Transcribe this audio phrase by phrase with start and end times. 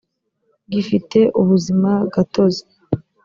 [0.71, 2.63] gifite ubuzima gatozi.